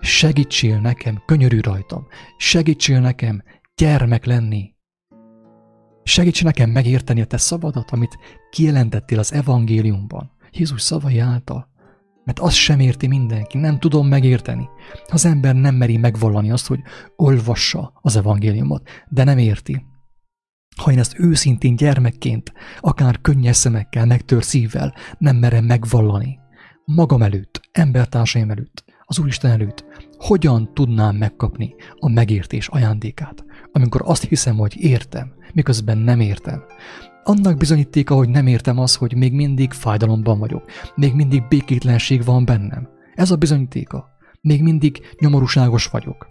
Segítsél 0.00 0.80
nekem, 0.80 1.22
könyörű 1.26 1.60
rajtam, 1.60 2.06
segítsél 2.36 3.00
nekem 3.00 3.42
gyermek 3.76 4.24
lenni. 4.24 4.74
Segíts 6.04 6.44
nekem 6.44 6.70
megérteni 6.70 7.20
a 7.20 7.24
te 7.24 7.36
szabadat, 7.36 7.90
amit 7.90 8.18
kijelentettél 8.50 9.18
az 9.18 9.32
evangéliumban, 9.32 10.30
Jézus 10.50 10.82
szavai 10.82 11.18
által. 11.18 11.71
Mert 12.24 12.38
azt 12.38 12.56
sem 12.56 12.80
érti 12.80 13.06
mindenki, 13.06 13.58
nem 13.58 13.78
tudom 13.78 14.08
megérteni. 14.08 14.68
Az 15.06 15.24
ember 15.24 15.54
nem 15.54 15.74
meri 15.74 15.96
megvallani 15.96 16.50
azt, 16.50 16.66
hogy 16.66 16.80
olvassa 17.16 17.92
az 18.00 18.16
evangéliumot, 18.16 18.88
de 19.08 19.24
nem 19.24 19.38
érti. 19.38 19.86
Ha 20.76 20.92
én 20.92 20.98
ezt 20.98 21.18
őszintén 21.18 21.76
gyermekként, 21.76 22.52
akár 22.80 23.20
könnyes 23.20 23.56
szemekkel, 23.56 24.06
megtör 24.06 24.44
szívvel 24.44 24.94
nem 25.18 25.36
merem 25.36 25.64
megvallani, 25.64 26.38
magam 26.84 27.22
előtt, 27.22 27.60
embertársaim 27.72 28.50
előtt, 28.50 28.84
az 29.04 29.18
Úristen 29.18 29.50
előtt, 29.50 29.84
hogyan 30.16 30.74
tudnám 30.74 31.16
megkapni 31.16 31.74
a 31.98 32.08
megértés 32.08 32.68
ajándékát, 32.68 33.44
amikor 33.72 34.00
azt 34.04 34.24
hiszem, 34.24 34.56
hogy 34.56 34.76
értem, 34.76 35.32
miközben 35.52 35.98
nem 35.98 36.20
értem. 36.20 36.64
Annak 37.24 37.56
bizonyítéka, 37.56 38.14
hogy 38.14 38.28
nem 38.28 38.46
értem 38.46 38.78
az, 38.78 38.94
hogy 38.96 39.16
még 39.16 39.32
mindig 39.32 39.72
fájdalomban 39.72 40.38
vagyok, 40.38 40.64
még 40.94 41.14
mindig 41.14 41.48
békétlenség 41.48 42.24
van 42.24 42.44
bennem. 42.44 42.88
Ez 43.14 43.30
a 43.30 43.36
bizonyítéka. 43.36 44.10
Még 44.40 44.62
mindig 44.62 45.00
nyomorúságos 45.18 45.86
vagyok. 45.86 46.26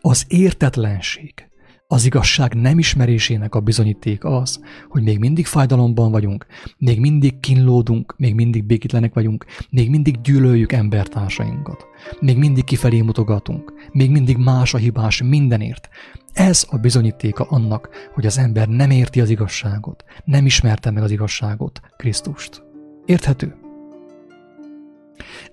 Az 0.00 0.24
értetlenség, 0.28 1.47
Az 1.90 2.04
igazság 2.04 2.54
nem 2.54 2.78
ismerésének 2.78 3.54
a 3.54 3.60
bizonyíték 3.60 4.24
az, 4.24 4.60
hogy 4.88 5.02
még 5.02 5.18
mindig 5.18 5.46
fájdalomban 5.46 6.10
vagyunk, 6.10 6.46
még 6.78 7.00
mindig 7.00 7.40
kínlódunk, 7.40 8.14
még 8.16 8.34
mindig 8.34 8.64
békítlenek 8.64 9.14
vagyunk, 9.14 9.44
még 9.70 9.90
mindig 9.90 10.20
gyűlöljük 10.20 10.72
embertársainkat, 10.72 11.86
még 12.20 12.38
mindig 12.38 12.64
kifelé 12.64 13.00
mutogatunk, 13.00 13.72
még 13.92 14.10
mindig 14.10 14.36
más 14.36 14.74
a 14.74 14.78
hibás 14.78 15.22
mindenért. 15.22 15.88
Ez 16.32 16.66
a 16.70 16.76
bizonyítéka 16.76 17.44
annak, 17.44 17.88
hogy 18.14 18.26
az 18.26 18.38
ember 18.38 18.68
nem 18.68 18.90
érti 18.90 19.20
az 19.20 19.30
igazságot, 19.30 20.04
nem 20.24 20.46
ismerte 20.46 20.90
meg 20.90 21.02
az 21.02 21.10
igazságot, 21.10 21.80
Krisztust. 21.96 22.62
Érthető? 23.04 23.54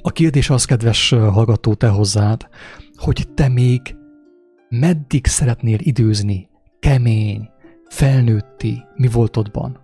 A 0.02 0.12
kérdés 0.12 0.50
az, 0.50 0.65
kedves 0.65 1.10
hallgató, 1.10 1.74
te 1.74 1.88
hozzád, 1.88 2.48
hogy 2.95 3.28
te 3.34 3.48
még 3.48 3.95
meddig 4.69 5.28
szeretnél 5.28 5.78
időzni 5.80 6.49
kemény, 6.80 7.49
felnőtti 7.89 8.84
mi 8.95 9.08
voltodban? 9.08 9.84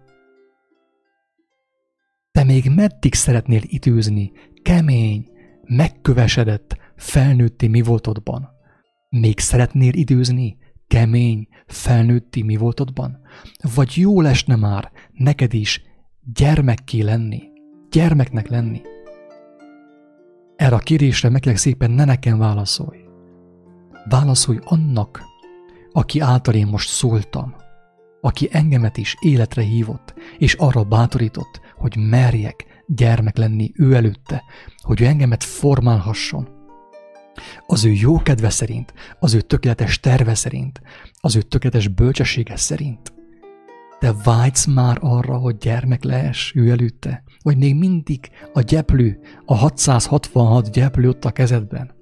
Te 2.31 2.43
még 2.43 2.69
meddig 2.75 3.13
szeretnél 3.13 3.61
időzni 3.63 4.31
kemény, 4.61 5.29
megkövesedett, 5.67 6.77
felnőtti 6.95 7.67
mi 7.67 7.81
voltodban? 7.81 8.49
Még 9.09 9.39
szeretnél 9.39 9.93
időzni 9.93 10.57
kemény, 10.87 11.47
felnőtti 11.67 12.43
mi 12.43 12.55
voltodban? 12.55 13.19
Vagy 13.75 13.97
jó 13.97 14.21
lesne 14.21 14.55
már 14.55 14.91
neked 15.11 15.53
is 15.53 15.83
gyermekké 16.33 17.01
lenni, 17.01 17.41
gyermeknek 17.89 18.47
lenni? 18.47 18.81
Erre 20.55 20.75
a 20.75 20.79
kérésre 20.79 21.29
meg 21.29 21.57
szépen 21.57 21.91
ne 21.91 22.05
nekem 22.05 22.37
válaszolj. 22.37 23.10
Válaszolj 24.09 24.59
annak, 24.63 25.23
aki 25.91 26.19
által 26.19 26.53
én 26.53 26.67
most 26.67 26.89
szóltam, 26.89 27.55
aki 28.21 28.49
engemet 28.51 28.97
is 28.97 29.15
életre 29.19 29.61
hívott, 29.61 30.13
és 30.37 30.53
arra 30.53 30.83
bátorított, 30.83 31.61
hogy 31.75 31.97
merjek 31.97 32.83
gyermek 32.87 33.37
lenni 33.37 33.71
ő 33.75 33.95
előtte, 33.95 34.43
hogy 34.77 35.01
ő 35.01 35.05
engemet 35.05 35.43
formálhasson. 35.43 36.47
Az 37.67 37.85
ő 37.85 37.91
jó 37.91 38.21
kedve 38.21 38.49
szerint, 38.49 38.93
az 39.19 39.33
ő 39.33 39.41
tökéletes 39.41 39.99
terve 39.99 40.35
szerint, 40.35 40.81
az 41.19 41.35
ő 41.35 41.41
tökéletes 41.41 41.87
bölcsessége 41.87 42.55
szerint. 42.55 43.13
Te 43.99 44.13
vágysz 44.23 44.65
már 44.65 44.97
arra, 45.01 45.37
hogy 45.37 45.57
gyermek 45.57 46.03
lehess 46.03 46.53
ő 46.55 46.69
előtte? 46.69 47.23
Vagy 47.41 47.57
még 47.57 47.75
mindig 47.75 48.29
a 48.53 48.61
gyeplő, 48.61 49.19
a 49.45 49.55
666 49.55 50.71
gyeplő 50.71 51.09
ott 51.09 51.25
a 51.25 51.31
kezedben? 51.31 52.00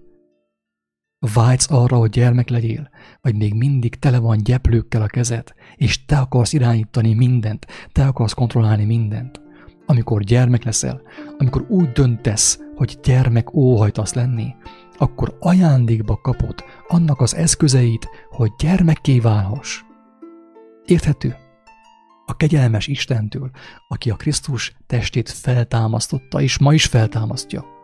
Vágysz 1.20 1.72
arra, 1.72 1.98
hogy 1.98 2.10
gyermek 2.10 2.50
legyél, 2.50 2.90
vagy 3.22 3.36
még 3.36 3.54
mindig 3.54 3.96
tele 3.96 4.20
van 4.20 4.44
gyeplőkkel 4.44 5.02
a 5.02 5.08
kezed, 5.08 5.54
és 5.76 6.06
te 6.06 6.18
akarsz 6.18 6.54
irányítani 6.54 7.14
mindent, 7.14 7.68
te 7.92 8.06
akarsz 8.06 8.34
kontrollálni 8.34 8.86
mindent. 8.86 9.42
Amikor 9.86 10.24
gyermek 10.24 10.64
leszel, 10.64 11.02
amikor 11.38 11.66
úgy 11.70 11.92
döntesz, 11.92 12.60
hogy 12.76 13.00
gyermek 13.04 13.54
óhajtasz 13.54 14.14
lenni, 14.14 14.56
akkor 14.98 15.38
ajándékba 15.40 16.16
kapod 16.22 16.64
annak 16.88 17.22
az 17.22 17.36
eszközeit, 17.36 18.08
hogy 18.30 18.52
gyermekké 18.58 19.20
válhass. 19.20 19.82
Érthető? 20.86 21.36
A 22.26 22.36
kegyelmes 22.38 22.88
Istentől, 22.88 23.52
aki 23.88 24.10
a 24.10 24.16
Krisztus 24.16 24.76
testét 24.88 25.30
feltámasztotta, 25.30 26.42
és 26.42 26.58
ma 26.58 26.74
is 26.74 26.86
feltámasztja 26.86 27.78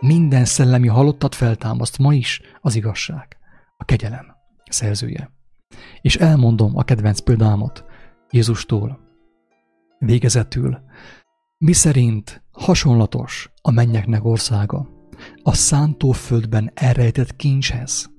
minden 0.00 0.44
szellemi 0.44 0.88
halottat 0.88 1.34
feltámaszt 1.34 1.98
ma 1.98 2.14
is 2.14 2.40
az 2.60 2.74
igazság, 2.74 3.36
a 3.76 3.84
kegyelem 3.84 4.26
szerzője. 4.70 5.30
És 6.00 6.16
elmondom 6.16 6.76
a 6.76 6.82
kedvenc 6.82 7.20
példámot 7.20 7.84
Jézustól. 8.30 9.00
Végezetül, 9.98 10.78
mi 11.58 11.72
szerint 11.72 12.42
hasonlatos 12.52 13.50
a 13.62 13.70
mennyeknek 13.70 14.24
országa, 14.24 14.88
a 15.42 15.54
szántóföldben 15.54 16.70
elrejtett 16.74 17.36
kincshez, 17.36 18.10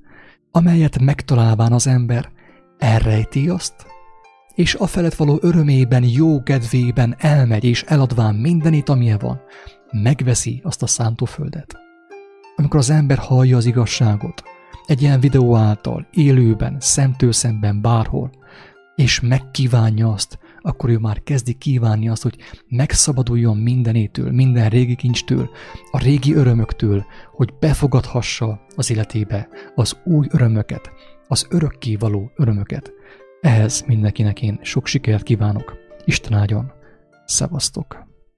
amelyet 0.51 0.99
megtalálván 0.99 1.71
az 1.71 1.87
ember 1.87 2.31
elrejti 2.77 3.49
azt, 3.49 3.85
és 4.55 4.75
a 4.75 4.87
felett 4.87 5.13
való 5.13 5.39
örömében, 5.41 6.03
jó 6.03 6.43
kedvében 6.43 7.15
elmegy, 7.17 7.63
és 7.63 7.83
eladván 7.83 8.35
mindenit, 8.35 8.89
amilyen 8.89 9.17
van, 9.17 9.41
megveszi 9.91 10.61
azt 10.63 10.83
a 10.83 10.87
szántóföldet. 10.87 11.77
Amikor 12.55 12.79
az 12.79 12.89
ember 12.89 13.17
hallja 13.17 13.57
az 13.57 13.65
igazságot, 13.65 14.43
egy 14.85 15.01
ilyen 15.01 15.19
videó 15.19 15.55
által, 15.55 16.07
élőben, 16.11 16.77
szemtől 16.79 17.31
szemben, 17.31 17.81
bárhol, 17.81 18.31
és 18.95 19.19
megkívánja 19.19 20.11
azt, 20.11 20.39
akkor 20.61 20.89
ő 20.89 20.97
már 20.97 21.23
kezdi 21.23 21.53
kívánni 21.53 22.09
azt, 22.09 22.23
hogy 22.23 22.37
megszabaduljon 22.67 23.57
mindenétől, 23.57 24.31
minden 24.31 24.69
régi 24.69 24.95
kincstől, 24.95 25.49
a 25.91 25.99
régi 25.99 26.33
örömöktől, 26.33 27.05
hogy 27.31 27.53
befogadhassa 27.59 28.59
az 28.75 28.91
életébe 28.91 29.47
az 29.75 29.97
új 30.03 30.27
örömöket, 30.29 30.91
az 31.27 31.47
örökké 31.49 31.95
való 31.95 32.31
örömöket. 32.35 32.91
Ehhez 33.41 33.83
mindenkinek 33.87 34.41
én 34.41 34.59
sok 34.61 34.85
sikert 34.85 35.23
kívánok. 35.23 35.77
Isten 36.05 36.33
áldjon. 36.33 36.71
Szevasztok! 37.25 38.06